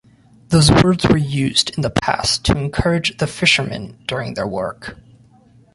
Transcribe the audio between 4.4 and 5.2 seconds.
work.